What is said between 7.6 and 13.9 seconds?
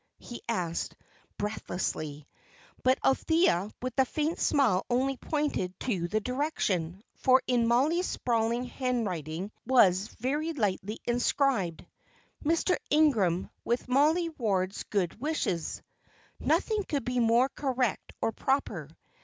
Mollie's sprawling handwriting, was very lightly inscribed: "Mr. Ingram, with